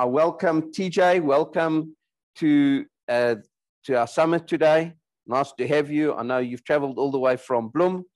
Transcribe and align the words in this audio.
I 0.00 0.04
welcome 0.06 0.72
TJ. 0.72 1.20
Welcome 1.20 1.94
to 2.36 2.86
uh, 3.06 3.34
to 3.84 3.98
our 3.98 4.06
summit 4.06 4.48
today. 4.48 4.94
Nice 5.26 5.52
to 5.58 5.68
have 5.68 5.90
you. 5.90 6.14
I 6.14 6.22
know 6.22 6.38
you've 6.38 6.64
traveled 6.64 6.96
all 6.98 7.10
the 7.10 7.18
way 7.18 7.36
from 7.36 7.68
Bloom 7.68 8.06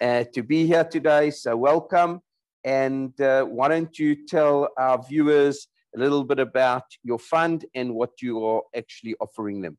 uh, 0.00 0.22
to 0.34 0.44
be 0.44 0.66
here 0.68 0.84
today, 0.84 1.32
so 1.32 1.56
welcome. 1.56 2.20
And 2.62 3.20
uh, 3.20 3.42
why 3.46 3.66
don't 3.66 3.98
you 3.98 4.24
tell 4.24 4.68
our 4.78 5.02
viewers 5.02 5.66
a 5.96 5.98
little 5.98 6.22
bit 6.22 6.38
about 6.38 6.84
your 7.02 7.18
fund 7.18 7.64
and 7.74 7.92
what 7.92 8.22
you 8.22 8.46
are 8.46 8.62
actually 8.76 9.16
offering 9.18 9.62
them? 9.62 9.76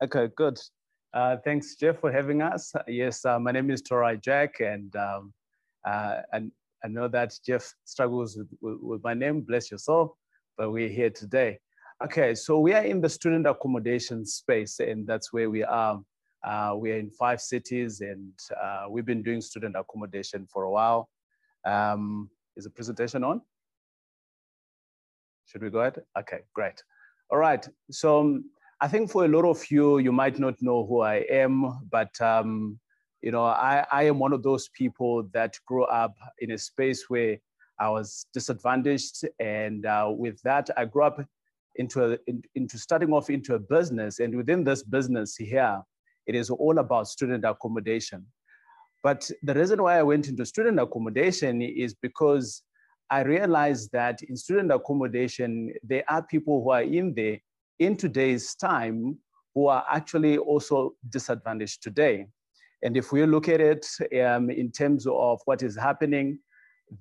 Okay, 0.00 0.28
good. 0.36 0.60
Uh, 1.12 1.38
thanks, 1.44 1.74
Jeff, 1.74 1.98
for 1.98 2.12
having 2.12 2.40
us. 2.40 2.72
Yes, 2.86 3.24
uh, 3.24 3.40
my 3.40 3.50
name 3.50 3.68
is 3.68 3.82
Torai 3.82 4.22
Jack, 4.22 4.60
and 4.60 4.94
um, 4.94 5.34
uh, 5.84 6.20
and 6.32 6.52
I 6.84 6.86
know 6.86 7.08
that 7.08 7.36
Jeff 7.44 7.74
struggles 7.84 8.36
with, 8.36 8.48
with, 8.60 8.78
with, 8.80 9.02
my 9.02 9.14
name. 9.14 9.40
Bless 9.40 9.72
your 9.72 9.78
soul, 9.78 10.16
but 10.56 10.70
we're 10.70 10.88
here 10.88 11.10
today. 11.10 11.58
Okay, 12.02 12.34
so 12.34 12.58
we 12.58 12.72
are 12.72 12.84
in 12.84 13.00
the 13.00 13.08
student 13.08 13.46
accommodation 13.46 14.26
space, 14.26 14.80
and 14.80 15.06
that's 15.06 15.32
where 15.32 15.48
we 15.48 15.62
are. 15.64 16.00
Uh, 16.44 16.74
we 16.76 16.92
are 16.92 16.98
in 16.98 17.10
five 17.10 17.40
cities, 17.40 18.00
and 18.00 18.32
uh, 18.62 18.86
we've 18.90 19.06
been 19.06 19.22
doing 19.22 19.40
student 19.40 19.76
accommodation 19.76 20.46
for 20.52 20.64
a 20.64 20.70
while. 20.70 21.08
Um, 21.64 22.28
is 22.56 22.64
the 22.64 22.70
presentation 22.70 23.24
on? 23.24 23.40
Should 25.46 25.62
we 25.62 25.70
go 25.70 25.80
ahead? 25.80 26.02
Okay, 26.18 26.40
great. 26.52 26.82
All 27.30 27.38
right. 27.38 27.66
So 27.90 28.20
um, 28.20 28.44
I 28.80 28.88
think 28.88 29.10
for 29.10 29.24
a 29.24 29.28
lot 29.28 29.44
of 29.44 29.70
you, 29.70 29.98
you 29.98 30.12
might 30.12 30.38
not 30.38 30.60
know 30.60 30.84
who 30.86 31.00
I 31.00 31.24
am, 31.30 31.88
but 31.90 32.20
um, 32.20 32.78
you 33.22 33.30
know, 33.30 33.44
I, 33.44 33.86
I 33.90 34.02
am 34.04 34.18
one 34.18 34.32
of 34.32 34.42
those 34.42 34.68
people 34.68 35.22
that 35.32 35.56
grew 35.66 35.84
up 35.84 36.14
in 36.40 36.50
a 36.50 36.58
space 36.58 37.04
where 37.08 37.38
I 37.78 37.90
was 37.90 38.26
disadvantaged, 38.32 39.26
and 39.40 39.84
uh, 39.86 40.10
with 40.10 40.40
that, 40.42 40.70
I 40.76 40.84
grew 40.84 41.04
up 41.04 41.24
into 41.76 42.12
a, 42.12 42.18
in, 42.26 42.42
into 42.54 42.78
starting 42.78 43.12
off 43.12 43.30
into 43.30 43.54
a 43.54 43.58
business, 43.58 44.20
and 44.20 44.36
within 44.36 44.64
this 44.64 44.82
business 44.82 45.36
here, 45.36 45.82
it 46.26 46.34
is 46.34 46.50
all 46.50 46.78
about 46.78 47.08
student 47.08 47.44
accommodation. 47.44 48.26
But 49.02 49.30
the 49.42 49.54
reason 49.54 49.82
why 49.82 49.98
I 49.98 50.02
went 50.02 50.28
into 50.28 50.46
student 50.46 50.80
accommodation 50.80 51.60
is 51.60 51.94
because 51.94 52.62
I 53.10 53.22
realized 53.22 53.90
that 53.92 54.22
in 54.22 54.36
student 54.36 54.72
accommodation, 54.72 55.74
there 55.82 56.04
are 56.08 56.22
people 56.22 56.62
who 56.62 56.70
are 56.70 56.82
in 56.82 57.12
there 57.14 57.38
in 57.78 57.96
today's 57.96 58.54
time 58.54 59.18
who 59.54 59.66
are 59.66 59.84
actually 59.90 60.38
also 60.38 60.94
disadvantaged 61.10 61.82
today. 61.82 62.26
And 62.82 62.96
if 62.96 63.12
we 63.12 63.24
look 63.26 63.48
at 63.48 63.60
it 63.60 63.86
um, 64.22 64.50
in 64.50 64.70
terms 64.70 65.06
of 65.06 65.40
what 65.44 65.62
is 65.62 65.76
happening, 65.76 66.38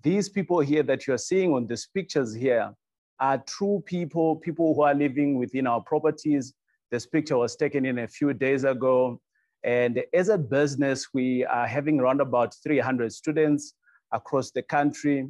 these 0.02 0.30
people 0.30 0.59
here 0.59 0.84
that 0.84 1.08
you're 1.08 1.17
seeing 1.17 1.53
on 1.53 1.67
these 1.67 1.88
pictures 1.94 2.34
here 2.34 2.73
are 3.20 3.38
true 3.48 3.84
people, 3.86 4.38
people 4.38 4.73
who 4.73 4.81
are 4.81 4.94
living 4.94 5.38
within 5.38 5.67
our 5.67 5.81
properties. 5.81 6.53
This 6.92 7.06
picture 7.06 7.38
was 7.38 7.56
taken 7.56 7.86
in 7.86 8.00
a 8.00 8.08
few 8.08 8.34
days 8.34 8.64
ago. 8.64 9.20
And 9.64 10.04
as 10.14 10.30
a 10.30 10.38
business, 10.38 11.08
we 11.14 11.45
are 11.45 11.67
having 11.67 12.00
around 12.00 12.22
about 12.22 12.54
300 12.64 13.11
students 13.11 13.73
across 14.11 14.52
the 14.52 14.61
country. 14.61 15.28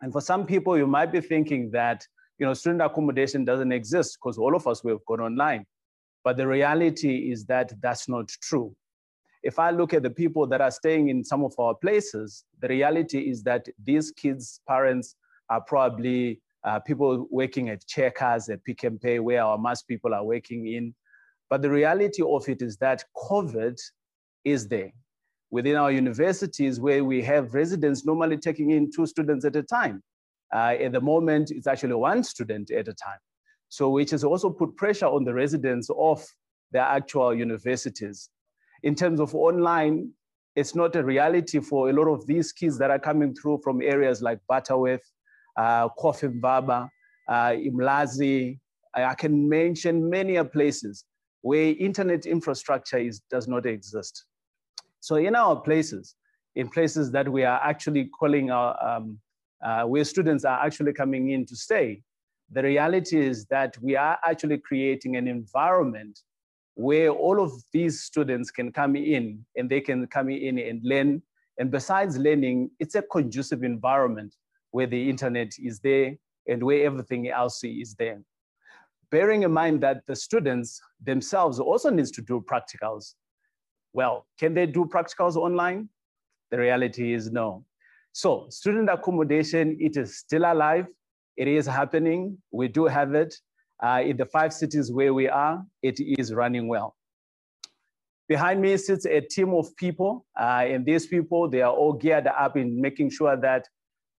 And 0.00 0.12
for 0.12 0.20
some 0.20 0.46
people, 0.46 0.78
you 0.78 0.86
might 0.86 1.10
be 1.10 1.20
thinking 1.20 1.70
that 1.72 2.06
you 2.38 2.46
know, 2.46 2.54
student 2.54 2.82
accommodation 2.82 3.44
doesn't 3.44 3.72
exist 3.72 4.18
because 4.20 4.38
all 4.38 4.54
of 4.54 4.66
us 4.66 4.84
we 4.84 4.92
have 4.92 5.04
gone 5.06 5.20
online. 5.20 5.66
But 6.24 6.36
the 6.36 6.46
reality 6.46 7.32
is 7.32 7.44
that 7.46 7.72
that's 7.80 8.08
not 8.08 8.28
true. 8.28 8.74
If 9.48 9.58
I 9.58 9.70
look 9.70 9.94
at 9.94 10.02
the 10.02 10.10
people 10.10 10.46
that 10.48 10.60
are 10.60 10.70
staying 10.70 11.08
in 11.08 11.24
some 11.24 11.42
of 11.42 11.54
our 11.58 11.74
places, 11.74 12.44
the 12.60 12.68
reality 12.68 13.30
is 13.30 13.42
that 13.44 13.66
these 13.82 14.10
kids' 14.10 14.60
parents 14.68 15.16
are 15.48 15.62
probably 15.62 16.42
uh, 16.64 16.80
people 16.80 17.26
working 17.30 17.70
at 17.70 17.86
Checkers, 17.86 18.50
at 18.50 18.62
Pick 18.66 18.84
n 18.84 18.98
Pay, 18.98 19.20
where 19.20 19.42
our 19.42 19.56
mass 19.56 19.82
people 19.82 20.12
are 20.12 20.22
working 20.22 20.66
in. 20.66 20.94
But 21.48 21.62
the 21.62 21.70
reality 21.70 22.22
of 22.22 22.46
it 22.46 22.60
is 22.60 22.76
that 22.84 23.02
COVID 23.16 23.78
is 24.44 24.68
there. 24.68 24.92
Within 25.50 25.76
our 25.76 25.90
universities, 25.90 26.78
where 26.78 27.02
we 27.02 27.22
have 27.22 27.54
residents 27.54 28.04
normally 28.04 28.36
taking 28.36 28.72
in 28.72 28.90
two 28.94 29.06
students 29.06 29.46
at 29.46 29.56
a 29.56 29.62
time, 29.62 30.02
uh, 30.54 30.74
at 30.78 30.92
the 30.92 31.00
moment, 31.00 31.50
it's 31.50 31.66
actually 31.66 31.94
one 31.94 32.22
student 32.22 32.70
at 32.70 32.86
a 32.86 32.92
time. 32.92 33.22
So 33.70 33.88
which 33.88 34.10
has 34.10 34.24
also 34.24 34.50
put 34.50 34.76
pressure 34.76 35.06
on 35.06 35.24
the 35.24 35.32
residents 35.32 35.88
of 35.96 36.22
the 36.70 36.80
actual 36.80 37.34
universities. 37.34 38.28
In 38.82 38.94
terms 38.94 39.20
of 39.20 39.34
online, 39.34 40.12
it's 40.54 40.74
not 40.74 40.96
a 40.96 41.04
reality 41.04 41.60
for 41.60 41.90
a 41.90 41.92
lot 41.92 42.08
of 42.08 42.26
these 42.26 42.52
kids 42.52 42.78
that 42.78 42.90
are 42.90 42.98
coming 42.98 43.34
through 43.34 43.60
from 43.62 43.82
areas 43.82 44.22
like 44.22 44.40
Butterworth, 44.48 45.08
uh, 45.56 45.88
Vaba, 45.96 46.88
uh, 47.28 47.32
Umlazi. 47.50 48.58
I 48.94 49.14
can 49.14 49.48
mention 49.48 50.08
many 50.08 50.42
places 50.44 51.04
where 51.42 51.74
internet 51.78 52.26
infrastructure 52.26 52.98
is, 52.98 53.20
does 53.30 53.46
not 53.46 53.66
exist. 53.66 54.24
So 55.00 55.16
in 55.16 55.36
our 55.36 55.56
places, 55.56 56.16
in 56.56 56.68
places 56.68 57.12
that 57.12 57.28
we 57.28 57.44
are 57.44 57.60
actually 57.62 58.10
calling 58.18 58.50
our 58.50 58.76
um, 58.84 59.18
uh, 59.64 59.84
where 59.84 60.04
students 60.04 60.44
are 60.44 60.64
actually 60.64 60.92
coming 60.92 61.30
in 61.30 61.46
to 61.46 61.56
stay, 61.56 62.02
the 62.50 62.62
reality 62.62 63.18
is 63.18 63.44
that 63.46 63.76
we 63.80 63.96
are 63.96 64.18
actually 64.26 64.58
creating 64.58 65.16
an 65.16 65.28
environment 65.28 66.20
where 66.78 67.10
all 67.10 67.42
of 67.42 67.50
these 67.72 68.02
students 68.02 68.52
can 68.52 68.70
come 68.70 68.94
in 68.94 69.44
and 69.56 69.68
they 69.68 69.80
can 69.80 70.06
come 70.06 70.30
in 70.30 70.60
and 70.60 70.80
learn. 70.84 71.20
And 71.58 71.72
besides 71.72 72.16
learning, 72.16 72.70
it's 72.78 72.94
a 72.94 73.02
conducive 73.02 73.64
environment 73.64 74.36
where 74.70 74.86
the 74.86 75.10
internet 75.10 75.50
is 75.58 75.80
there 75.80 76.14
and 76.46 76.62
where 76.62 76.86
everything 76.86 77.30
else 77.30 77.64
is 77.64 77.96
there. 77.96 78.22
Bearing 79.10 79.42
in 79.42 79.50
mind 79.50 79.80
that 79.80 80.06
the 80.06 80.14
students 80.14 80.80
themselves 81.04 81.58
also 81.58 81.90
needs 81.90 82.12
to 82.12 82.22
do 82.22 82.44
practicals. 82.48 83.14
Well, 83.92 84.28
can 84.38 84.54
they 84.54 84.66
do 84.66 84.84
practicals 84.84 85.34
online? 85.34 85.88
The 86.52 86.58
reality 86.58 87.12
is 87.12 87.32
no. 87.32 87.64
So 88.12 88.46
student 88.50 88.88
accommodation, 88.88 89.76
it 89.80 89.96
is 89.96 90.16
still 90.16 90.44
alive. 90.44 90.86
It 91.36 91.48
is 91.48 91.66
happening. 91.66 92.38
We 92.52 92.68
do 92.68 92.84
have 92.84 93.16
it. 93.16 93.34
Uh, 93.80 94.02
in 94.04 94.16
the 94.16 94.26
five 94.26 94.52
cities 94.52 94.90
where 94.90 95.14
we 95.14 95.28
are, 95.28 95.64
it 95.82 96.00
is 96.00 96.34
running 96.34 96.66
well. 96.66 96.96
Behind 98.28 98.60
me 98.60 98.76
sits 98.76 99.06
a 99.06 99.20
team 99.20 99.54
of 99.54 99.74
people, 99.76 100.26
uh, 100.38 100.64
and 100.66 100.84
these 100.84 101.06
people, 101.06 101.48
they 101.48 101.62
are 101.62 101.72
all 101.72 101.92
geared 101.92 102.26
up 102.26 102.56
in 102.56 102.80
making 102.80 103.10
sure 103.10 103.36
that 103.36 103.66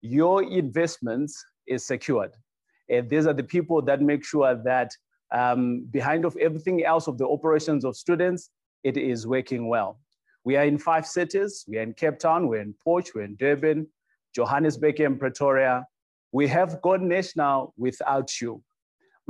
your 0.01 0.43
investments 0.43 1.45
is 1.67 1.85
secured. 1.85 2.31
And 2.89 3.09
these 3.09 3.27
are 3.27 3.33
the 3.33 3.43
people 3.43 3.81
that 3.83 4.01
make 4.01 4.25
sure 4.25 4.55
that 4.63 4.91
um, 5.31 5.85
behind 5.91 6.25
of 6.25 6.35
everything 6.37 6.83
else 6.83 7.07
of 7.07 7.17
the 7.17 7.27
operations 7.27 7.85
of 7.85 7.95
students, 7.95 8.49
it 8.83 8.97
is 8.97 9.27
working 9.27 9.67
well. 9.67 9.99
We 10.43 10.55
are 10.55 10.63
in 10.63 10.77
five 10.79 11.05
cities. 11.05 11.65
We 11.67 11.77
are 11.77 11.83
in 11.83 11.93
Cape 11.93 12.17
Town, 12.17 12.47
we're 12.47 12.61
in 12.61 12.73
Potch, 12.83 13.13
we're 13.13 13.23
in 13.23 13.35
Durban, 13.35 13.87
Johannesburg, 14.33 14.99
and 15.01 15.19
Pretoria. 15.19 15.85
We 16.31 16.47
have 16.47 16.81
gone 16.81 17.07
national 17.07 17.73
without 17.77 18.41
you. 18.41 18.63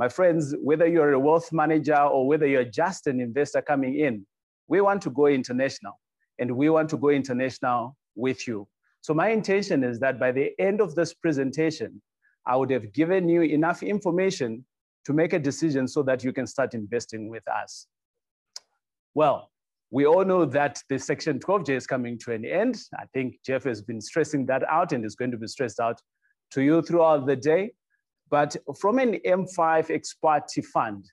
My 0.00 0.08
friends, 0.08 0.54
whether 0.62 0.86
you're 0.86 1.12
a 1.12 1.18
wealth 1.18 1.52
manager 1.52 1.94
or 1.94 2.26
whether 2.26 2.46
you're 2.46 2.64
just 2.64 3.06
an 3.06 3.20
investor 3.20 3.60
coming 3.60 3.98
in, 3.98 4.24
we 4.66 4.80
want 4.80 5.02
to 5.02 5.10
go 5.10 5.26
international 5.26 6.00
and 6.38 6.56
we 6.56 6.70
want 6.70 6.88
to 6.88 6.96
go 6.96 7.10
international 7.10 7.98
with 8.14 8.48
you. 8.48 8.66
So 9.02 9.12
my 9.12 9.28
intention 9.28 9.84
is 9.84 10.00
that 10.00 10.18
by 10.18 10.32
the 10.32 10.58
end 10.58 10.80
of 10.80 10.94
this 10.94 11.12
presentation, 11.12 12.00
I 12.46 12.56
would 12.56 12.70
have 12.70 12.94
given 12.94 13.28
you 13.28 13.42
enough 13.42 13.82
information 13.82 14.64
to 15.04 15.12
make 15.12 15.34
a 15.34 15.38
decision 15.38 15.86
so 15.86 16.02
that 16.04 16.24
you 16.24 16.32
can 16.32 16.46
start 16.46 16.72
investing 16.72 17.28
with 17.28 17.46
us. 17.46 17.86
Well, 19.12 19.50
we 19.90 20.06
all 20.06 20.24
know 20.24 20.46
that 20.46 20.82
the 20.88 20.98
Section 20.98 21.40
12J 21.40 21.76
is 21.76 21.86
coming 21.86 22.16
to 22.20 22.32
an 22.32 22.46
end. 22.46 22.80
I 22.98 23.04
think 23.12 23.34
Jeff 23.44 23.64
has 23.64 23.82
been 23.82 24.00
stressing 24.00 24.46
that 24.46 24.62
out 24.66 24.92
and 24.92 25.04
is 25.04 25.14
going 25.14 25.32
to 25.32 25.36
be 25.36 25.46
stressed 25.46 25.78
out 25.78 26.00
to 26.52 26.62
you 26.62 26.80
throughout 26.80 27.26
the 27.26 27.36
day. 27.36 27.72
But 28.30 28.56
from 28.78 28.98
an 28.98 29.18
M5 29.26 29.90
ex 29.90 30.14
parte 30.14 30.62
fund, 30.62 31.04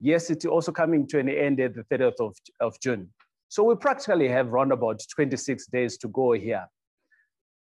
yes, 0.00 0.30
it's 0.30 0.46
also 0.46 0.72
coming 0.72 1.06
to 1.08 1.18
an 1.18 1.28
end 1.28 1.60
at 1.60 1.74
the 1.74 1.84
30th 1.84 2.20
of, 2.20 2.34
of 2.60 2.80
June. 2.80 3.08
So 3.48 3.62
we 3.64 3.74
practically 3.76 4.28
have 4.28 4.48
around 4.48 4.72
about 4.72 5.00
26 5.14 5.66
days 5.66 5.98
to 5.98 6.08
go 6.08 6.32
here. 6.32 6.66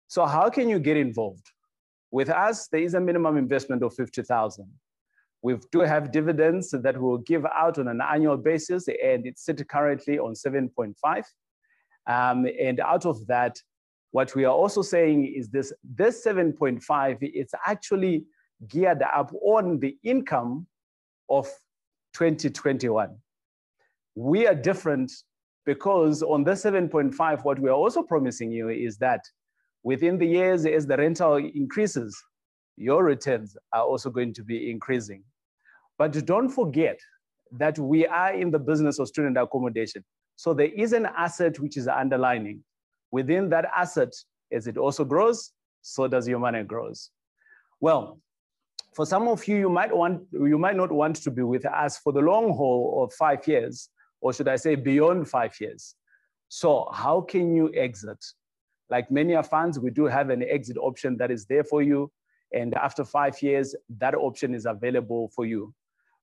So 0.06 0.25
how 0.26 0.49
can 0.49 0.69
you 0.69 0.79
get 0.79 0.97
involved? 0.97 1.44
With 2.11 2.31
us, 2.31 2.69
there 2.69 2.81
is 2.81 2.94
a 2.94 3.00
minimum 3.00 3.37
investment 3.37 3.82
of 3.82 3.94
50,000. 3.94 4.67
We 5.43 5.56
do 5.70 5.81
have 5.81 6.11
dividends 6.11 6.70
that 6.70 7.00
we'll 7.00 7.19
give 7.19 7.47
out 7.47 7.79
on 7.79 7.88
an 7.88 8.00
annual 8.00 8.37
basis, 8.37 8.88
and 8.88 9.26
it's 9.26 9.44
set 9.44 9.67
currently 9.69 10.19
on 10.19 10.32
7.5. 10.35 11.23
Um, 12.06 12.47
and 12.61 12.81
out 12.81 13.05
of 13.05 13.26
that, 13.26 13.61
what 14.11 14.35
we 14.35 14.47
are 14.47 14.55
also 14.55 14.81
saying 14.81 15.26
is 15.26 15.49
this, 15.49 15.73
this 15.85 16.25
7.5, 16.25 17.19
it's 17.20 17.53
actually 17.67 18.25
geared 18.66 19.02
up 19.02 19.32
on 19.43 19.78
the 19.78 19.96
income 20.02 20.66
of 21.31 21.46
2021. 22.14 23.16
We 24.14 24.46
are 24.46 24.55
different 24.55 25.12
because 25.64 26.22
on 26.22 26.44
the 26.44 26.52
7.5, 26.52 27.44
what 27.44 27.58
we 27.58 27.69
are 27.69 27.75
also 27.75 28.02
promising 28.02 28.50
you 28.50 28.69
is 28.70 28.96
that 28.99 29.20
within 29.82 30.19
the 30.19 30.26
years 30.26 30.66
as 30.66 30.87
the 30.87 30.96
rental 30.96 31.37
increases, 31.37 32.20
your 32.76 33.05
returns 33.05 33.56
are 33.72 33.82
also 33.82 34.10
going 34.10 34.32
to 34.34 34.43
be 34.43 34.70
increasing. 34.70 35.22
But 35.99 36.25
don't 36.26 36.49
forget 36.49 36.99
that 37.52 37.78
we 37.78 38.06
are 38.06 38.32
in 38.32 38.50
the 38.50 38.58
business 38.58 38.99
of 38.99 39.08
student 39.08 39.37
accommodation. 39.37 40.05
So 40.37 40.55
there 40.55 40.72
is 40.75 40.93
an 40.93 41.06
asset 41.06 41.58
which 41.58 41.76
is 41.76 41.88
underlining. 41.88 42.62
Within 43.10 43.49
that 43.50 43.64
asset, 43.76 44.12
as 44.52 44.66
it 44.66 44.76
also 44.76 45.05
grows, 45.05 45.52
so 45.82 46.06
does 46.08 46.28
your 46.28 46.38
money 46.38 46.62
grows. 46.62 47.10
Well, 47.81 48.20
for 48.94 49.06
some 49.06 49.29
of 49.29 49.46
you, 49.46 49.56
you 49.56 49.70
might 49.70 49.94
want, 49.94 50.23
you 50.32 50.58
might 50.58 50.76
not 50.76 50.90
want 50.90 51.17
to 51.17 51.31
be 51.31 51.43
with 51.43 51.64
us 51.67 51.99
for 51.99 52.12
the 52.12 52.20
long 52.20 52.52
haul 52.55 53.05
of 53.05 53.12
five 53.12 53.46
years, 53.46 53.90
or 54.20 54.32
should 54.32 54.49
I 54.49 54.56
say 54.56 54.75
beyond 54.75 55.29
five 55.29 55.55
years. 55.61 55.94
So 56.49 56.88
how 56.93 57.20
can 57.20 57.55
you 57.55 57.73
exit? 57.75 58.25
Like 58.90 59.11
many 59.11 59.35
of 59.37 59.49
funds, 59.49 59.79
we 59.79 59.90
do 59.90 60.06
have 60.06 60.31
an 60.31 60.43
exit 60.43 60.79
option 60.79 61.17
that 61.19 61.31
is 61.31 61.44
there 61.46 61.64
for 61.64 61.82
you. 61.82 62.11
And 62.52 62.75
after 62.75 63.05
five 63.05 63.40
years, 63.43 63.75
that 63.99 64.14
option 64.14 64.55
is 64.55 64.64
available 64.64 65.31
for 65.34 65.44
you. 65.44 65.75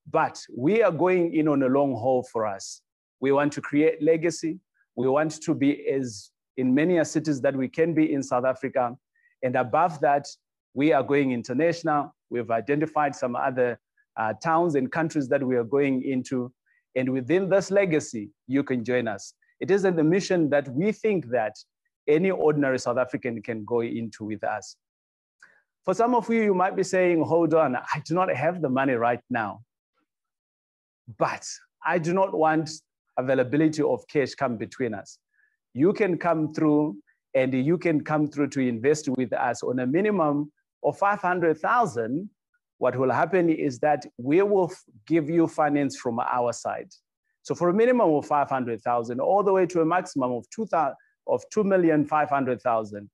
But 0.10 0.42
we 0.56 0.82
are 0.82 0.92
going 0.92 1.34
in 1.36 1.48
on 1.48 1.64
a 1.64 1.68
long 1.68 1.94
haul 1.94 2.24
for 2.24 2.46
us. 2.46 2.82
We 3.20 3.32
want 3.32 3.54
to 3.54 3.62
create 3.62 4.02
legacy. 4.02 4.60
We 4.96 5.08
want 5.08 5.42
to 5.42 5.54
be 5.54 5.88
as 5.88 6.32
in 6.58 6.74
many 6.74 7.04
cities 7.04 7.42
that 7.42 7.56
we 7.56 7.68
can 7.68 7.94
be 7.94 8.14
in 8.14 8.24
South 8.24 8.46
Africa. 8.46 8.96
And 9.44 9.56
above 9.56 10.00
that, 10.00 10.28
we 10.76 10.92
are 10.92 11.02
going 11.02 11.32
international. 11.32 12.14
We've 12.30 12.52
identified 12.52 13.16
some 13.16 13.36
other 13.36 13.80
uh, 14.18 14.34
towns 14.44 14.76
and 14.76 14.92
countries 14.92 15.28
that 15.30 15.42
we 15.42 15.56
are 15.56 15.64
going 15.64 16.04
into. 16.04 16.52
And 16.96 17.12
within 17.12 17.50
this 17.50 17.72
legacy, 17.72 18.30
you 18.48 18.64
can 18.64 18.84
join 18.84 19.08
us. 19.08 19.34
It 19.60 19.72
is 19.72 19.86
in 19.86 19.96
the 19.96 20.04
mission 20.04 20.50
that 20.50 20.68
we 20.68 20.92
think 20.92 21.30
that 21.30 21.56
any 22.08 22.30
ordinary 22.30 22.78
South 22.78 22.98
African 22.98 23.42
can 23.42 23.64
go 23.66 23.82
into 23.82 24.26
with 24.26 24.44
us. 24.44 24.76
For 25.86 25.94
some 25.94 26.14
of 26.14 26.30
you, 26.30 26.44
you 26.44 26.54
might 26.54 26.76
be 26.76 26.84
saying, 26.84 27.24
hold 27.24 27.54
on, 27.54 27.76
I 27.76 28.02
do 28.06 28.14
not 28.14 28.34
have 28.36 28.62
the 28.62 28.70
money 28.70 28.94
right 28.94 29.22
now. 29.30 29.62
But 31.18 31.48
I 31.86 32.00
do 32.00 32.14
not 32.14 32.34
want 32.34 32.70
availability 33.18 33.82
of 33.82 34.06
cash 34.08 34.34
come 34.36 34.58
between 34.58 34.94
us. 34.94 35.20
You 35.74 35.94
can 35.94 36.18
come 36.18 36.54
through 36.54 36.98
and 37.34 37.54
you 37.54 37.78
can 37.78 38.04
come 38.04 38.28
through 38.28 38.50
to 38.50 38.60
invest 38.62 39.08
with 39.10 39.32
us 39.32 39.64
on 39.64 39.80
a 39.80 39.88
minimum 39.88 40.52
of 40.86 40.98
500,000. 40.98 42.30
What 42.78 42.98
will 42.98 43.12
happen 43.12 43.50
is 43.50 43.80
that 43.80 44.06
we 44.18 44.42
will 44.42 44.72
give 45.08 45.30
you 45.30 45.48
finance 45.48 45.98
from 45.98 46.20
our 46.20 46.54
side. 46.54 46.90
So 47.42 47.56
for 47.56 47.70
a 47.70 47.74
minimum 47.74 48.12
of 48.12 48.26
500,000 48.26 49.20
all 49.20 49.44
the 49.44 49.54
way 49.54 49.66
to 49.68 49.82
a 49.82 49.86
maximum 49.86 50.32
of 50.32 50.46
2, 50.52 50.68
of 51.28 51.44
2,500,000, 51.54 53.10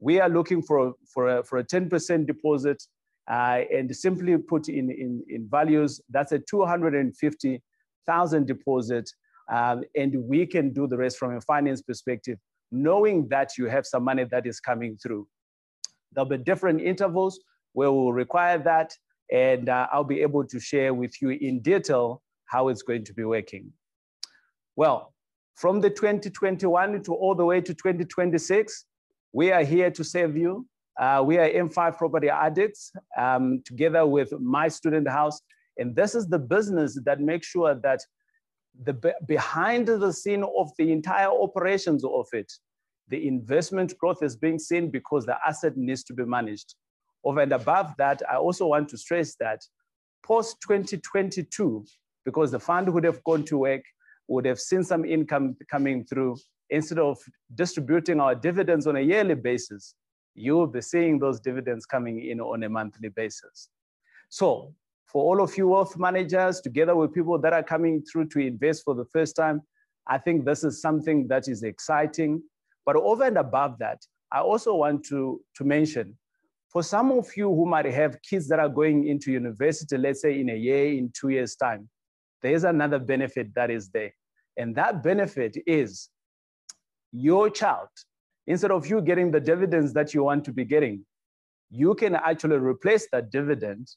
we 0.00 0.20
are 0.20 0.28
looking 0.28 0.62
for, 0.62 0.94
for, 1.12 1.38
a, 1.38 1.44
for 1.44 1.58
a 1.58 1.64
10% 1.64 2.26
deposit 2.26 2.82
uh, 3.30 3.60
and 3.72 3.94
simply 3.94 4.36
put 4.38 4.68
in, 4.68 4.90
in, 4.90 5.22
in 5.28 5.48
values, 5.48 6.00
that's 6.10 6.32
a 6.32 6.38
250,000 6.38 8.46
deposit. 8.46 9.10
Um, 9.52 9.84
and 9.96 10.16
we 10.24 10.46
can 10.46 10.72
do 10.72 10.86
the 10.86 10.96
rest 10.96 11.18
from 11.18 11.36
a 11.36 11.40
finance 11.40 11.82
perspective, 11.82 12.38
knowing 12.70 13.28
that 13.28 13.58
you 13.58 13.66
have 13.66 13.86
some 13.86 14.04
money 14.04 14.24
that 14.24 14.46
is 14.46 14.60
coming 14.60 14.96
through. 15.00 15.26
There'll 16.12 16.28
be 16.28 16.38
different 16.38 16.80
intervals 16.80 17.40
where 17.72 17.92
we'll 17.92 18.12
require 18.12 18.58
that, 18.58 18.92
and 19.30 19.68
uh, 19.68 19.86
I'll 19.92 20.04
be 20.04 20.22
able 20.22 20.44
to 20.46 20.58
share 20.58 20.92
with 20.92 21.20
you 21.22 21.30
in 21.30 21.60
detail 21.60 22.22
how 22.46 22.68
it's 22.68 22.82
going 22.82 23.04
to 23.04 23.14
be 23.14 23.24
working. 23.24 23.72
Well, 24.76 25.14
from 25.56 25.80
the 25.80 25.90
2021 25.90 27.02
to 27.04 27.14
all 27.14 27.34
the 27.34 27.44
way 27.44 27.60
to 27.60 27.74
2026, 27.74 28.86
we 29.32 29.52
are 29.52 29.62
here 29.62 29.90
to 29.90 30.02
serve 30.02 30.36
you. 30.36 30.66
Uh, 30.98 31.22
we 31.24 31.38
are 31.38 31.48
M5 31.48 31.96
Property 31.96 32.28
Addicts 32.28 32.92
um, 33.16 33.62
together 33.64 34.04
with 34.06 34.32
My 34.40 34.68
Student 34.68 35.08
House. 35.08 35.40
And 35.78 35.94
this 35.94 36.14
is 36.14 36.26
the 36.28 36.38
business 36.38 36.98
that 37.04 37.20
makes 37.20 37.46
sure 37.46 37.74
that 37.74 38.00
the 38.84 39.14
behind 39.26 39.86
the 39.86 40.12
scene 40.12 40.44
of 40.44 40.70
the 40.78 40.92
entire 40.92 41.28
operations 41.28 42.04
of 42.04 42.26
it, 42.32 42.52
the 43.10 43.26
investment 43.26 43.96
growth 43.98 44.22
is 44.22 44.36
being 44.36 44.58
seen 44.58 44.90
because 44.90 45.26
the 45.26 45.36
asset 45.46 45.76
needs 45.76 46.04
to 46.04 46.14
be 46.14 46.24
managed. 46.24 46.74
Over 47.24 47.40
and 47.40 47.52
above 47.52 47.94
that, 47.98 48.22
I 48.30 48.36
also 48.36 48.66
want 48.66 48.88
to 48.90 48.96
stress 48.96 49.34
that 49.40 49.60
post 50.24 50.56
2022, 50.66 51.84
because 52.24 52.50
the 52.50 52.60
fund 52.60 52.92
would 52.92 53.04
have 53.04 53.22
gone 53.24 53.44
to 53.44 53.58
work, 53.58 53.82
would 54.28 54.46
have 54.46 54.60
seen 54.60 54.84
some 54.84 55.04
income 55.04 55.56
coming 55.70 56.04
through, 56.04 56.36
instead 56.70 56.98
of 56.98 57.18
distributing 57.54 58.20
our 58.20 58.34
dividends 58.34 58.86
on 58.86 58.96
a 58.96 59.00
yearly 59.00 59.34
basis, 59.34 59.94
you 60.34 60.54
will 60.54 60.66
be 60.68 60.80
seeing 60.80 61.18
those 61.18 61.40
dividends 61.40 61.84
coming 61.84 62.24
in 62.24 62.40
on 62.40 62.62
a 62.62 62.68
monthly 62.68 63.08
basis. 63.08 63.68
So 64.28 64.72
for 65.06 65.24
all 65.24 65.42
of 65.42 65.56
you 65.58 65.68
wealth 65.68 65.98
managers, 65.98 66.60
together 66.60 66.94
with 66.94 67.12
people 67.12 67.38
that 67.40 67.52
are 67.52 67.64
coming 67.64 68.02
through 68.02 68.28
to 68.28 68.38
invest 68.38 68.84
for 68.84 68.94
the 68.94 69.06
first 69.06 69.34
time, 69.34 69.62
I 70.06 70.18
think 70.18 70.44
this 70.44 70.62
is 70.62 70.80
something 70.80 71.26
that 71.28 71.48
is 71.48 71.64
exciting. 71.64 72.42
But 72.86 72.96
over 72.96 73.24
and 73.24 73.38
above 73.38 73.78
that, 73.78 74.00
I 74.32 74.40
also 74.40 74.74
want 74.74 75.04
to, 75.06 75.40
to 75.56 75.64
mention, 75.64 76.16
for 76.68 76.82
some 76.82 77.10
of 77.10 77.36
you 77.36 77.48
who 77.48 77.66
might 77.66 77.86
have 77.86 78.22
kids 78.22 78.48
that 78.48 78.60
are 78.60 78.68
going 78.68 79.08
into 79.08 79.32
university, 79.32 79.98
let's 79.98 80.22
say 80.22 80.40
in 80.40 80.50
a 80.50 80.56
year, 80.56 80.86
in 80.92 81.10
two 81.12 81.30
years' 81.30 81.56
time, 81.56 81.88
there's 82.42 82.64
another 82.64 82.98
benefit 82.98 83.52
that 83.54 83.70
is 83.70 83.88
there. 83.88 84.12
And 84.56 84.74
that 84.76 85.02
benefit 85.02 85.56
is 85.66 86.10
your 87.12 87.50
child, 87.50 87.88
instead 88.46 88.70
of 88.70 88.86
you 88.86 89.00
getting 89.00 89.30
the 89.30 89.40
dividends 89.40 89.92
that 89.94 90.14
you 90.14 90.22
want 90.22 90.44
to 90.44 90.52
be 90.52 90.64
getting, 90.64 91.04
you 91.70 91.94
can 91.94 92.14
actually 92.14 92.56
replace 92.56 93.08
that 93.12 93.30
dividend 93.30 93.88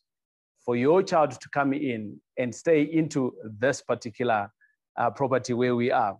for 0.66 0.76
your 0.76 1.04
child 1.04 1.32
to 1.32 1.50
come 1.50 1.74
in 1.74 2.20
and 2.38 2.54
stay 2.54 2.84
into 2.84 3.34
this 3.60 3.82
particular 3.82 4.52
uh, 4.98 5.10
property 5.10 5.54
where 5.54 5.76
we 5.76 5.92
are. 5.92 6.18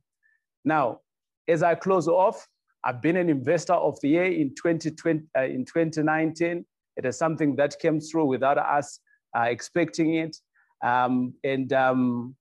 Now, 0.66 1.00
as 1.48 1.64
I 1.64 1.76
close 1.76 2.08
off, 2.08 2.48
I've 2.86 3.02
been 3.02 3.16
an 3.16 3.30
investor 3.30 3.74
of 3.74 4.00
the 4.02 4.10
year 4.10 4.26
in 4.26 4.54
2020, 4.56 5.24
uh, 5.38 5.44
in 5.44 5.66
2019. 5.66 6.66
It 6.98 7.06
is 7.06 7.18
something 7.18 7.56
that 7.56 7.80
came 7.80 8.00
through 8.00 8.26
without 8.26 8.58
us 8.58 9.00
uh, 9.36 9.44
expecting 9.44 10.16
it. 10.16 10.38
Um, 10.84 11.34
and 11.44 11.72
um, 11.74 12.36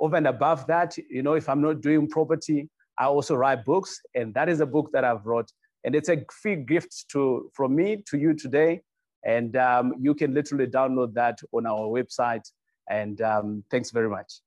over 0.00 0.16
and 0.16 0.26
above 0.26 0.66
that, 0.66 0.96
you 1.08 1.22
know, 1.22 1.34
if 1.34 1.48
I'm 1.48 1.62
not 1.62 1.80
doing 1.80 2.08
property, 2.08 2.68
I 2.98 3.06
also 3.06 3.34
write 3.36 3.64
books, 3.64 4.00
and 4.14 4.34
that 4.34 4.48
is 4.48 4.60
a 4.60 4.66
book 4.66 4.90
that 4.92 5.04
I've 5.04 5.24
wrote, 5.24 5.50
and 5.84 5.94
it's 5.94 6.08
a 6.08 6.24
free 6.42 6.56
gift 6.56 7.06
to 7.12 7.50
from 7.54 7.76
me 7.76 8.02
to 8.08 8.18
you 8.18 8.34
today, 8.34 8.80
and 9.24 9.56
um, 9.56 9.94
you 10.00 10.14
can 10.14 10.32
literally 10.34 10.66
download 10.66 11.12
that 11.14 11.38
on 11.52 11.66
our 11.66 11.86
website. 11.88 12.50
And 12.88 13.20
um, 13.20 13.64
thanks 13.70 13.90
very 13.90 14.08
much. 14.08 14.40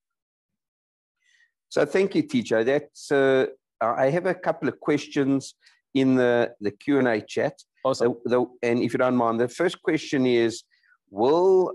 So 1.69 1.85
thank 1.85 2.15
you, 2.15 2.23
TJ. 2.23 2.65
That's 2.65 3.11
uh, 3.11 3.47
I 3.81 4.09
have 4.09 4.25
a 4.25 4.33
couple 4.33 4.67
of 4.67 4.79
questions 4.79 5.55
in 5.93 6.15
the 6.15 6.53
the 6.61 6.71
Q 6.71 6.99
and 6.99 7.07
A 7.07 7.21
chat. 7.21 7.53
Awesome. 7.83 8.15
The, 8.25 8.29
the, 8.29 8.45
and 8.63 8.79
if 8.79 8.93
you 8.93 8.99
don't 8.99 9.15
mind, 9.15 9.39
the 9.39 9.47
first 9.47 9.81
question 9.81 10.25
is, 10.25 10.63
will 11.09 11.73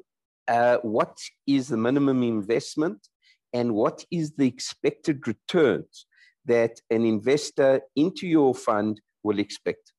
uh, 0.48 0.78
what 0.82 1.16
is 1.46 1.68
the 1.68 1.76
minimum 1.76 2.22
investment 2.22 3.08
and 3.52 3.74
what 3.74 4.04
is 4.10 4.32
the 4.32 4.46
expected 4.46 5.26
returns 5.26 6.06
that 6.44 6.80
an 6.90 7.04
investor 7.04 7.80
into 7.96 8.26
your 8.26 8.54
fund 8.54 9.00
will 9.22 9.38
expect? 9.38 9.92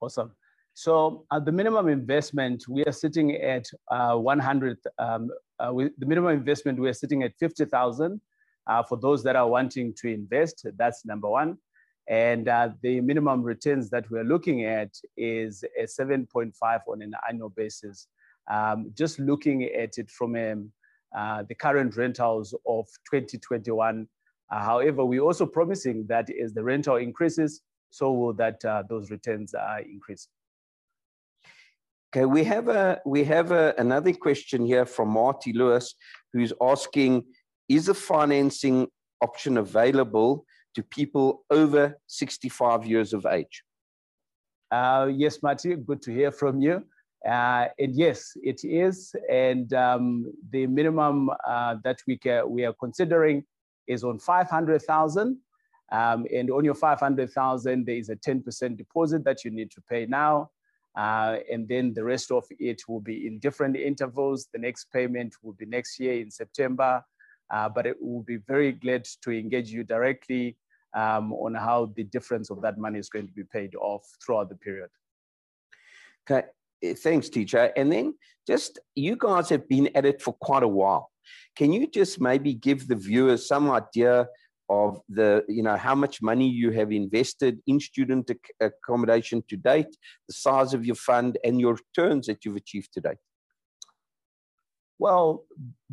Awesome. 0.00 0.32
So 0.74 1.24
at 1.32 1.44
the 1.44 1.52
minimum 1.52 1.88
investment, 1.88 2.64
we 2.68 2.84
are 2.84 2.92
sitting 2.92 3.34
at 3.36 3.66
uh, 3.90 4.14
100, 4.16 4.78
um, 4.98 5.30
uh, 5.58 5.72
the 5.72 6.06
minimum 6.06 6.32
investment, 6.32 6.78
we 6.78 6.88
are 6.88 6.94
sitting 6.94 7.22
at 7.24 7.32
50,000 7.40 8.20
uh, 8.68 8.82
for 8.82 8.96
those 8.96 9.22
that 9.24 9.36
are 9.36 9.48
wanting 9.48 9.94
to 9.94 10.08
invest. 10.08 10.66
That's 10.76 11.04
number 11.04 11.28
one. 11.28 11.58
And 12.08 12.48
uh, 12.48 12.70
the 12.82 13.00
minimum 13.00 13.42
returns 13.42 13.90
that 13.90 14.10
we're 14.10 14.24
looking 14.24 14.64
at 14.64 14.90
is 15.16 15.64
a 15.78 15.84
7.5 15.84 16.52
on 16.88 17.02
an 17.02 17.12
annual 17.28 17.50
basis. 17.50 18.06
Um, 18.50 18.92
just 18.94 19.18
looking 19.18 19.64
at 19.64 19.98
it 19.98 20.10
from 20.10 20.36
a, 20.36 20.54
uh, 21.16 21.42
the 21.48 21.54
current 21.54 21.96
rentals 21.96 22.54
of 22.66 22.86
2021. 23.10 24.08
Uh, 24.50 24.58
however, 24.58 25.04
we're 25.04 25.20
also 25.20 25.44
promising 25.44 26.06
that 26.06 26.30
as 26.30 26.54
the 26.54 26.64
rental 26.64 26.96
increases, 26.96 27.60
so 27.90 28.12
will 28.12 28.32
that 28.34 28.64
uh, 28.64 28.82
those 28.88 29.10
returns 29.10 29.54
increase. 29.90 30.28
Okay, 32.10 32.24
we 32.24 32.42
have 32.44 32.68
a 32.68 33.02
we 33.04 33.22
have 33.24 33.50
a, 33.50 33.74
another 33.76 34.14
question 34.14 34.64
here 34.64 34.86
from 34.86 35.10
Marty 35.10 35.52
Lewis, 35.52 35.94
who's 36.32 36.54
asking, 36.62 37.24
is 37.68 37.88
a 37.88 37.94
financing 37.94 38.88
option 39.20 39.58
available 39.58 40.44
to 40.74 40.82
people 40.82 41.44
over 41.50 41.98
65 42.06 42.86
years 42.86 43.12
of 43.12 43.26
age? 43.26 43.62
Uh, 44.70 45.08
yes, 45.12 45.42
Marty, 45.42 45.74
good 45.76 46.02
to 46.02 46.12
hear 46.12 46.30
from 46.30 46.60
you. 46.60 46.84
Uh, 47.26 47.66
and 47.78 47.94
yes, 47.96 48.32
it 48.42 48.60
is. 48.64 49.14
And 49.30 49.72
um, 49.72 50.32
the 50.50 50.66
minimum 50.66 51.30
uh, 51.46 51.76
that 51.84 51.98
we, 52.06 52.18
we 52.46 52.64
are 52.64 52.74
considering 52.74 53.44
is 53.86 54.04
on 54.04 54.18
500,000. 54.18 55.38
Um, 55.90 56.26
and 56.32 56.50
on 56.50 56.64
your 56.64 56.74
500,000, 56.74 57.86
there 57.86 57.94
is 57.96 58.10
a 58.10 58.16
10% 58.16 58.76
deposit 58.76 59.24
that 59.24 59.44
you 59.44 59.50
need 59.50 59.70
to 59.72 59.80
pay 59.88 60.06
now. 60.06 60.50
Uh, 60.96 61.38
and 61.50 61.66
then 61.68 61.94
the 61.94 62.04
rest 62.04 62.30
of 62.30 62.44
it 62.58 62.82
will 62.88 63.00
be 63.00 63.26
in 63.26 63.38
different 63.38 63.76
intervals. 63.76 64.48
The 64.52 64.58
next 64.58 64.90
payment 64.92 65.34
will 65.42 65.52
be 65.52 65.64
next 65.64 65.98
year 65.98 66.20
in 66.20 66.30
September, 66.30 67.02
uh, 67.50 67.68
but 67.68 67.86
it 67.86 67.96
will 68.00 68.22
be 68.22 68.36
very 68.36 68.72
glad 68.72 69.06
to 69.22 69.30
engage 69.30 69.70
you 69.70 69.84
directly 69.84 70.56
um, 70.96 71.32
on 71.32 71.54
how 71.54 71.92
the 71.96 72.04
difference 72.04 72.50
of 72.50 72.60
that 72.62 72.78
money 72.78 72.98
is 72.98 73.08
going 73.08 73.26
to 73.26 73.32
be 73.32 73.44
paid 73.44 73.74
off 73.76 74.04
throughout 74.24 74.48
the 74.48 74.56
period. 74.56 74.90
Okay, 76.30 76.46
eh, 76.82 76.94
thanks, 76.94 77.28
TJ. 77.28 77.72
And 77.76 77.92
then 77.92 78.14
just 78.46 78.78
you 78.94 79.16
guys 79.16 79.48
have 79.50 79.68
been 79.68 79.88
at 79.94 80.04
it 80.04 80.20
for 80.22 80.34
quite 80.34 80.62
a 80.62 80.68
while. 80.68 81.10
Can 81.56 81.72
you 81.72 81.86
just 81.86 82.20
maybe 82.20 82.54
give 82.54 82.88
the 82.88 82.96
viewers 82.96 83.46
some 83.46 83.70
idea 83.70 84.28
of 84.70 85.00
the, 85.08 85.44
you 85.48 85.62
know, 85.62 85.76
how 85.76 85.94
much 85.94 86.20
money 86.20 86.48
you 86.48 86.70
have 86.72 86.92
invested 86.92 87.58
in 87.66 87.80
student 87.80 88.30
ac 88.30 88.38
accommodation 88.60 89.42
to 89.48 89.56
date, 89.56 89.96
the 90.28 90.34
size 90.34 90.74
of 90.74 90.84
your 90.84 90.94
fund, 90.94 91.38
and 91.44 91.60
your 91.60 91.74
returns 91.74 92.26
that 92.26 92.44
you've 92.44 92.56
achieved 92.56 92.92
to 92.92 93.00
date? 93.00 93.18
Well, 94.98 95.44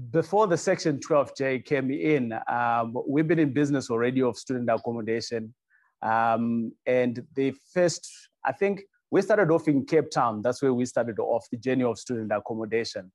before 0.10 0.48
the 0.48 0.58
Section 0.58 1.00
12J 1.00 1.64
came 1.64 1.92
in, 1.92 2.34
um, 2.48 2.96
we've 3.08 3.28
been 3.28 3.38
in 3.38 3.54
business 3.54 3.92
already 3.92 4.24
of 4.24 4.36
student 4.36 4.68
accommodation. 4.70 5.54
Um, 6.02 6.72
and 6.88 7.24
the 7.36 7.54
first, 7.72 8.10
I 8.44 8.52
think 8.52 8.82
we 9.12 9.22
started 9.22 9.52
off 9.52 9.68
in 9.68 9.86
Cape 9.86 10.10
Town. 10.10 10.42
That's 10.42 10.62
where 10.62 10.74
we 10.74 10.86
started 10.86 11.20
off 11.20 11.46
the 11.52 11.58
journey 11.58 11.84
of 11.84 12.00
student 12.00 12.32
accommodation. 12.32 13.12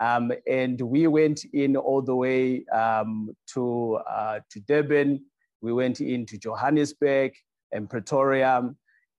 Um, 0.00 0.32
and 0.46 0.80
we 0.80 1.06
went 1.06 1.44
in 1.52 1.76
all 1.76 2.00
the 2.00 2.16
way 2.16 2.64
um, 2.66 3.34
to, 3.52 3.96
uh, 4.08 4.40
to 4.50 4.60
Durban. 4.60 5.22
We 5.60 5.74
went 5.74 6.00
into 6.00 6.38
Johannesburg 6.38 7.32
and 7.72 7.90
Pretoria. 7.90 8.70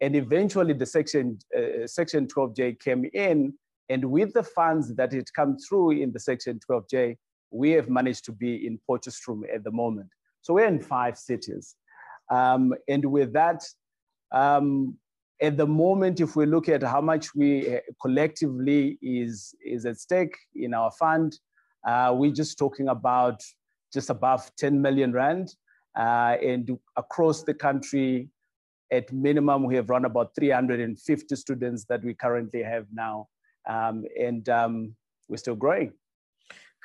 And 0.01 0.15
eventually 0.15 0.73
the 0.73 0.85
section, 0.85 1.37
uh, 1.55 1.85
section 1.85 2.27
12J 2.27 2.79
came 2.79 3.05
in. 3.13 3.53
And 3.89 4.05
with 4.05 4.33
the 4.33 4.43
funds 4.43 4.93
that 4.95 5.13
had 5.13 5.31
come 5.33 5.57
through 5.57 5.91
in 5.91 6.11
the 6.11 6.19
section 6.19 6.59
12J, 6.69 7.15
we 7.51 7.71
have 7.71 7.89
managed 7.89 8.25
to 8.25 8.31
be 8.31 8.67
in 8.67 8.79
Potchefstroom 8.89 9.43
at 9.53 9.63
the 9.63 9.71
moment. 9.71 10.09
So 10.41 10.53
we're 10.53 10.67
in 10.67 10.79
five 10.79 11.17
cities. 11.17 11.75
Um, 12.29 12.73
and 12.87 13.05
with 13.05 13.33
that, 13.33 13.63
um, 14.33 14.97
at 15.41 15.55
the 15.55 15.67
moment, 15.67 16.19
if 16.19 16.35
we 16.35 16.45
look 16.45 16.67
at 16.67 16.83
how 16.83 16.99
much 16.99 17.33
we 17.35 17.75
uh, 17.75 17.79
collectively 18.01 18.97
is, 19.01 19.55
is 19.63 19.85
at 19.85 19.97
stake 19.99 20.35
in 20.55 20.73
our 20.73 20.91
fund, 20.91 21.37
uh, 21.87 22.13
we're 22.15 22.31
just 22.31 22.57
talking 22.57 22.89
about 22.89 23.41
just 23.93 24.09
above 24.09 24.51
10 24.57 24.81
million 24.81 25.13
rand. 25.13 25.55
Uh, 25.97 26.35
and 26.43 26.77
across 26.95 27.43
the 27.43 27.53
country, 27.53 28.29
at 28.91 29.11
minimum, 29.11 29.63
we 29.63 29.75
have 29.75 29.89
run 29.89 30.05
about 30.05 30.31
350 30.35 31.35
students 31.35 31.85
that 31.85 32.03
we 32.03 32.13
currently 32.13 32.63
have 32.63 32.85
now. 32.93 33.27
Um, 33.67 34.05
and 34.19 34.47
um, 34.49 34.95
we're 35.27 35.37
still 35.37 35.55
growing. 35.55 35.93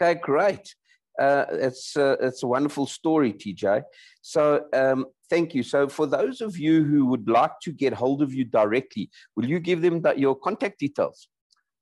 Okay, 0.00 0.18
great. 0.20 0.74
Uh, 1.20 1.44
it's, 1.50 1.96
uh, 1.96 2.16
it's 2.20 2.42
a 2.42 2.46
wonderful 2.46 2.86
story, 2.86 3.32
TJ. 3.32 3.82
So 4.22 4.64
um, 4.72 5.06
thank 5.28 5.54
you. 5.54 5.62
So 5.62 5.88
for 5.88 6.06
those 6.06 6.40
of 6.40 6.58
you 6.58 6.84
who 6.84 7.06
would 7.06 7.28
like 7.28 7.60
to 7.62 7.72
get 7.72 7.92
hold 7.92 8.22
of 8.22 8.32
you 8.32 8.44
directly, 8.44 9.10
will 9.36 9.46
you 9.46 9.60
give 9.60 9.82
them 9.82 10.00
that, 10.02 10.18
your 10.18 10.34
contact 10.34 10.78
details? 10.78 11.28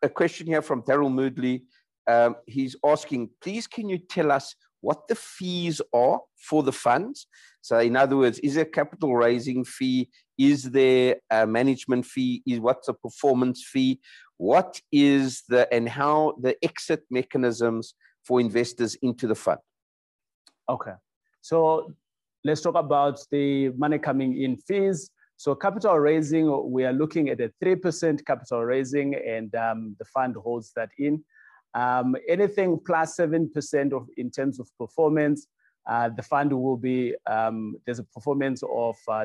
a, 0.02 0.10
question 0.10 0.48
here 0.48 0.62
from 0.62 0.82
Daryl 0.84 1.12
Moodley. 1.12 1.64
Um, 2.08 2.36
he's 2.48 2.76
asking, 2.86 3.30
please, 3.42 3.68
can 3.68 3.88
you 3.88 4.00
tell 4.00 4.32
us 4.32 4.56
what 4.82 5.08
the 5.08 5.16
fees 5.16 5.82
are 5.94 6.20
for 6.38 6.64
the 6.64 6.72
funds? 6.72 7.28
So, 7.62 7.78
in 7.78 7.96
other 7.96 8.18
words, 8.18 8.40
is 8.40 8.56
there 8.56 8.64
a 8.64 8.70
capital 8.70 9.16
raising 9.16 9.64
fee? 9.64 10.10
Is 10.42 10.64
there 10.64 11.18
a 11.30 11.46
management 11.46 12.04
fee? 12.04 12.42
Is 12.48 12.60
what's 12.60 12.88
a 12.88 12.94
performance 12.94 13.64
fee? 13.64 14.00
What 14.38 14.82
is 14.92 15.44
the 15.48 15.72
and 15.72 15.88
how 15.88 16.34
the 16.42 16.58
exit 16.64 17.04
mechanisms 17.12 17.94
for 18.26 18.42
investors 18.42 18.96
into 19.04 19.28
the 19.28 19.36
fund? 19.36 19.60
Okay, 20.68 20.94
so 21.42 21.94
let's 22.44 22.62
talk 22.62 22.74
about 22.74 23.20
the 23.30 23.70
money 23.78 24.00
coming 24.00 24.42
in 24.42 24.58
fees. 24.58 25.12
So 25.38 25.54
capital 25.54 26.00
raising, 26.00 26.72
we 26.72 26.86
are 26.86 26.94
looking 26.94 27.30
at 27.30 27.40
a 27.40 27.52
3% 27.64 28.26
capital 28.26 28.66
raising 28.66 29.14
and 29.14 29.54
um, 29.54 29.96
the 30.00 30.06
fund 30.06 30.36
holds 30.36 30.72
that 30.76 30.90
in. 30.98 31.24
Um, 31.76 32.16
anything 32.28 32.80
plus 32.84 33.16
7% 33.18 33.94
of, 33.94 34.08
in 34.18 34.32
terms 34.32 34.60
of 34.60 34.68
performance, 34.80 35.46
uh, 35.88 36.10
the 36.10 36.22
fund 36.22 36.54
will 36.54 36.78
be, 36.78 37.16
um, 37.30 37.76
there's 37.86 38.00
a 38.00 38.04
performance 38.04 38.62
of 38.64 38.96
20% 39.10 39.24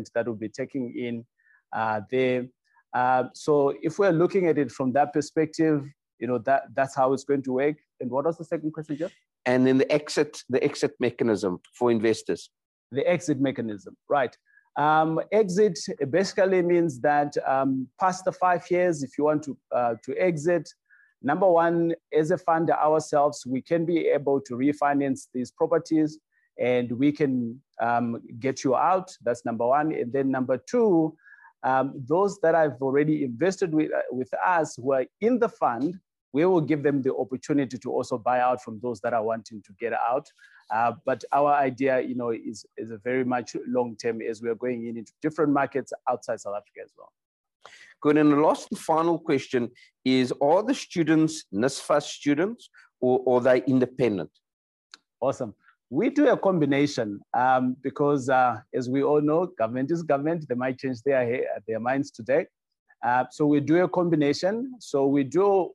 uh, 0.00 0.04
that 0.14 0.26
will 0.26 0.34
be 0.34 0.48
taking 0.48 0.94
in 0.96 1.24
uh, 1.72 2.00
there. 2.10 2.46
Uh, 2.94 3.24
so 3.34 3.74
if 3.82 3.98
we're 3.98 4.10
looking 4.12 4.46
at 4.46 4.58
it 4.58 4.70
from 4.70 4.92
that 4.92 5.12
perspective, 5.12 5.86
you 6.18 6.26
know, 6.26 6.38
that, 6.38 6.64
that's 6.74 6.94
how 6.94 7.12
it's 7.12 7.24
going 7.24 7.42
to 7.42 7.52
work. 7.52 7.76
And 8.00 8.10
what 8.10 8.24
was 8.24 8.38
the 8.38 8.44
second 8.44 8.72
question, 8.72 8.96
Jeff? 8.96 9.12
And 9.46 9.66
then 9.66 9.78
the 9.78 9.90
exit, 9.90 10.42
the 10.48 10.62
exit 10.62 10.92
mechanism 11.00 11.60
for 11.72 11.90
investors. 11.90 12.50
The 12.90 13.06
exit 13.08 13.40
mechanism, 13.40 13.96
right. 14.08 14.36
Um, 14.76 15.20
exit 15.32 15.78
basically 16.10 16.62
means 16.62 17.00
that 17.00 17.34
um, 17.46 17.88
past 18.00 18.24
the 18.24 18.32
five 18.32 18.64
years, 18.70 19.02
if 19.02 19.18
you 19.18 19.24
want 19.24 19.42
to, 19.44 19.56
uh, 19.74 19.94
to 20.04 20.16
exit, 20.16 20.68
Number 21.22 21.50
one, 21.50 21.94
as 22.12 22.30
a 22.30 22.38
fund 22.38 22.70
ourselves, 22.70 23.44
we 23.46 23.60
can 23.60 23.84
be 23.84 24.06
able 24.06 24.40
to 24.42 24.54
refinance 24.54 25.26
these 25.34 25.50
properties 25.50 26.18
and 26.58 26.92
we 26.92 27.12
can 27.12 27.60
um, 27.80 28.20
get 28.38 28.64
you 28.64 28.76
out. 28.76 29.10
That's 29.22 29.44
number 29.44 29.66
one. 29.66 29.92
And 29.92 30.12
then 30.12 30.30
number 30.30 30.58
two, 30.58 31.16
um, 31.62 31.92
those 32.08 32.38
that 32.40 32.54
have 32.54 32.80
already 32.80 33.24
invested 33.24 33.74
with, 33.74 33.92
uh, 33.92 34.02
with 34.10 34.32
us 34.34 34.76
who 34.76 34.92
are 34.92 35.06
in 35.20 35.38
the 35.38 35.48
fund, 35.48 35.98
we 36.32 36.44
will 36.44 36.60
give 36.60 36.82
them 36.82 37.02
the 37.02 37.14
opportunity 37.14 37.78
to 37.78 37.90
also 37.90 38.18
buy 38.18 38.40
out 38.40 38.62
from 38.62 38.78
those 38.80 39.00
that 39.00 39.14
are 39.14 39.24
wanting 39.24 39.62
to 39.62 39.72
get 39.80 39.92
out. 39.92 40.28
Uh, 40.70 40.92
but 41.06 41.24
our 41.32 41.54
idea, 41.54 42.00
you 42.00 42.14
know, 42.14 42.30
is, 42.30 42.66
is 42.76 42.90
a 42.90 42.98
very 42.98 43.24
much 43.24 43.56
long 43.66 43.96
term 43.96 44.20
as 44.20 44.42
we 44.42 44.48
are 44.48 44.54
going 44.54 44.86
in 44.86 44.98
into 44.98 45.12
different 45.22 45.52
markets 45.52 45.92
outside 46.08 46.38
South 46.38 46.54
Africa 46.54 46.80
as 46.84 46.92
well. 46.96 47.12
Good. 48.00 48.16
And 48.16 48.32
the 48.32 48.36
last 48.36 48.68
and 48.70 48.78
final 48.78 49.18
question 49.18 49.70
is 50.04 50.32
Are 50.40 50.62
the 50.62 50.74
students 50.74 51.44
NSFAS 51.52 52.02
students 52.02 52.70
or, 53.00 53.20
or 53.26 53.38
are 53.38 53.42
they 53.42 53.62
independent? 53.66 54.30
Awesome. 55.20 55.54
we 55.90 56.10
do 56.10 56.28
a 56.28 56.36
combination 56.36 57.20
um, 57.36 57.76
because, 57.82 58.28
uh, 58.28 58.56
as 58.74 58.88
we 58.88 59.02
all 59.02 59.20
know, 59.20 59.46
government 59.58 59.90
is 59.90 60.02
government. 60.02 60.46
They 60.48 60.54
might 60.54 60.78
change 60.78 61.02
their 61.02 61.44
their 61.66 61.80
minds 61.80 62.10
today. 62.10 62.46
Uh, 63.04 63.24
so 63.30 63.46
we 63.46 63.60
do 63.60 63.82
a 63.84 63.88
combination. 63.88 64.72
So 64.80 65.06
we 65.06 65.24
do 65.24 65.70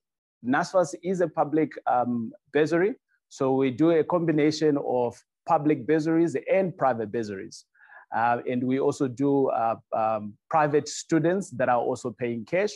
NSFAS 0.45 0.95
is 1.03 1.21
a 1.21 1.27
public 1.27 1.71
um, 1.87 2.31
bursary. 2.53 2.95
So 3.29 3.55
we 3.55 3.71
do 3.71 3.91
a 3.91 4.03
combination 4.03 4.77
of 4.85 5.17
public 5.45 5.87
bursaries 5.87 6.35
and 6.51 6.77
private 6.77 7.11
bursaries. 7.11 7.65
Uh, 8.13 8.39
and 8.49 8.63
we 8.63 8.79
also 8.79 9.07
do 9.07 9.47
uh, 9.47 9.75
um, 9.91 10.33
private 10.49 10.87
students 10.87 11.49
that 11.51 11.67
are 11.67 11.79
also 11.79 12.11
paying 12.11 12.45
cash. 12.45 12.71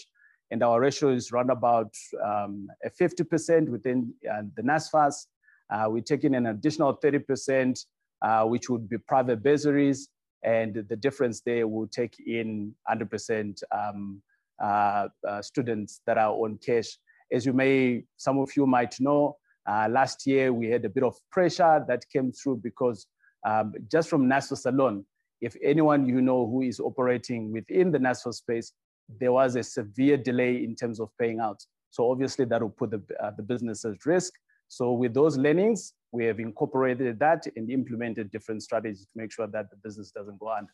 And 0.50 0.64
our 0.64 0.80
ratio 0.80 1.10
is 1.10 1.32
around 1.32 1.52
about 1.52 1.94
um, 2.26 2.68
50% 3.00 3.70
within 3.70 4.14
uh, 4.30 4.44
the 4.56 4.64
NSFAS. 4.64 5.26
Uh, 5.70 5.88
we're 5.90 6.02
taking 6.02 6.36
an 6.36 6.48
additional 6.48 6.98
30%, 6.98 7.86
uh, 8.22 8.44
which 8.46 8.70
would 8.70 8.90
be 8.90 8.98
private 8.98 9.44
bursaries. 9.44 10.10
And 10.44 10.86
the 10.88 10.96
difference 10.96 11.42
there 11.42 11.68
will 11.68 11.88
take 11.88 12.16
in 12.26 12.74
100% 12.90 13.62
um, 13.72 14.22
uh, 14.64 15.08
students 15.42 16.02
that 16.08 16.18
are 16.18 16.32
on 16.32 16.58
cash. 16.66 16.98
As 17.32 17.46
you 17.46 17.54
may, 17.54 18.06
some 18.16 18.40
of 18.40 18.56
you 18.56 18.66
might 18.66 18.96
know, 19.00 19.38
last 19.68 20.26
year 20.26 20.54
we 20.54 20.68
had 20.70 20.86
a 20.86 20.90
bit 20.90 21.04
of 21.04 21.16
pressure 21.32 21.84
that 21.88 22.06
came 22.10 22.32
through 22.32 22.62
because 22.64 23.06
um, 23.46 23.74
just 23.92 24.10
from 24.10 24.28
NSFAS 24.28 24.66
alone, 24.66 25.06
if 25.42 25.56
anyone 25.62 26.08
you 26.08 26.22
know 26.22 26.48
who 26.48 26.62
is 26.62 26.80
operating 26.80 27.52
within 27.52 27.92
the 27.92 28.00
NSFAS 28.00 28.36
space, 28.36 28.74
there 29.20 29.32
was 29.32 29.56
a 29.56 29.64
severe 29.64 30.18
delay 30.18 30.64
in 30.64 30.76
terms 30.76 31.00
of 31.00 31.10
paying 31.20 31.40
out. 31.40 31.64
So 31.92 32.12
obviously 32.12 32.46
that 32.46 32.62
will 32.62 32.70
put 32.70 32.92
the, 32.92 33.02
uh, 33.22 33.32
the 33.38 33.44
business 33.44 33.86
at 33.86 34.06
risk. 34.06 34.34
So 34.68 34.92
with 34.92 35.14
those 35.14 35.38
learnings, 35.38 35.94
we 36.12 36.26
have 36.26 36.40
incorporated 36.40 37.20
that 37.20 37.46
and 37.56 37.70
implemented 37.70 38.32
different 38.32 38.64
strategies 38.64 39.02
to 39.02 39.12
make 39.16 39.32
sure 39.32 39.48
that 39.48 39.70
the 39.70 39.78
business 39.78 40.12
doesn't 40.12 40.40
go 40.40 40.50
under. 40.50 40.72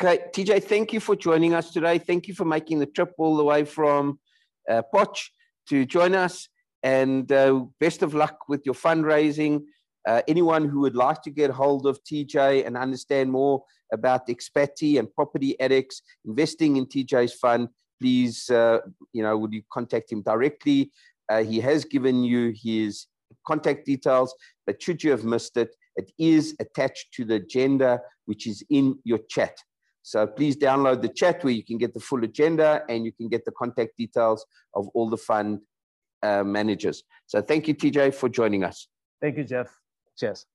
Okay, 0.00 0.24
TJ, 0.32 0.62
thank 0.64 0.92
you 0.92 1.00
for 1.00 1.16
joining 1.16 1.54
us 1.54 1.72
today. 1.72 1.98
Thank 1.98 2.28
you 2.28 2.34
for 2.34 2.44
making 2.44 2.78
the 2.78 2.86
trip 2.86 3.12
all 3.18 3.36
the 3.36 3.44
way 3.44 3.64
from 3.64 4.20
uh, 4.70 4.82
Potch 4.94 5.32
to 5.68 5.84
join 5.84 6.14
us. 6.14 6.48
And 6.84 7.30
uh, 7.32 7.64
best 7.80 8.02
of 8.02 8.14
luck 8.14 8.48
with 8.48 8.64
your 8.64 8.76
fundraising. 8.76 9.64
Uh, 10.06 10.22
anyone 10.28 10.68
who 10.68 10.80
would 10.80 10.96
like 10.96 11.22
to 11.22 11.30
get 11.30 11.50
hold 11.50 11.86
of 11.86 12.02
TJ 12.04 12.66
and 12.66 12.76
understand 12.76 13.30
more 13.30 13.62
about 13.92 14.26
Expat 14.28 14.98
and 14.98 15.12
property 15.14 15.58
addicts 15.60 16.02
investing 16.24 16.76
in 16.76 16.86
TJ's 16.86 17.34
fund, 17.34 17.68
please, 18.00 18.48
uh, 18.50 18.78
you 19.12 19.22
know, 19.22 19.36
would 19.36 19.52
you 19.52 19.62
contact 19.72 20.12
him 20.12 20.22
directly? 20.22 20.92
Uh, 21.28 21.42
he 21.42 21.60
has 21.60 21.84
given 21.84 22.22
you 22.22 22.54
his 22.54 23.06
contact 23.46 23.86
details, 23.86 24.34
but 24.66 24.80
should 24.80 25.02
you 25.02 25.10
have 25.10 25.24
missed 25.24 25.56
it, 25.56 25.74
it 25.96 26.12
is 26.18 26.54
attached 26.60 27.12
to 27.14 27.24
the 27.24 27.34
agenda, 27.34 28.00
which 28.26 28.46
is 28.46 28.64
in 28.70 28.98
your 29.04 29.18
chat. 29.28 29.56
So 30.02 30.26
please 30.26 30.56
download 30.56 31.02
the 31.02 31.08
chat 31.08 31.44
where 31.44 31.52
you 31.52 31.64
can 31.64 31.76
get 31.76 31.92
the 31.92 32.00
full 32.00 32.24
agenda 32.24 32.82
and 32.88 33.04
you 33.04 33.12
can 33.12 33.28
get 33.28 33.44
the 33.44 33.52
contact 33.52 33.96
details 33.98 34.46
of 34.74 34.88
all 34.94 35.10
the 35.10 35.18
fund 35.18 35.60
uh, 36.22 36.44
managers. 36.44 37.02
So 37.26 37.42
thank 37.42 37.68
you, 37.68 37.74
TJ, 37.74 38.14
for 38.14 38.28
joining 38.28 38.64
us. 38.64 38.88
Thank 39.20 39.36
you, 39.36 39.44
Jeff. 39.44 39.68
Cheers. 40.18 40.46